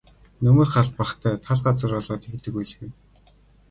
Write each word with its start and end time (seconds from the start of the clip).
Нөмөр 0.47 0.71
хаалт 0.73 0.93
багатай 1.01 1.35
тал 1.45 1.59
газар 1.65 1.89
болоод 1.97 2.21
тэгдэг 2.23 2.53
байлгүй. 2.55 2.89